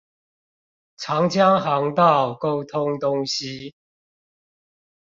[0.97, 3.75] 長江航道溝通東西